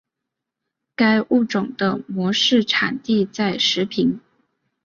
[0.95, 4.19] 该物种的模式产地在石屏。